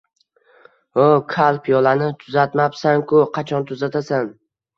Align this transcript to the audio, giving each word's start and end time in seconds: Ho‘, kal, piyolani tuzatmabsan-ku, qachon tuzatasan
Ho‘, 0.99 1.03
kal, 1.33 1.59
piyolani 1.67 2.07
tuzatmabsan-ku, 2.25 3.21
qachon 3.37 3.69
tuzatasan 3.71 4.35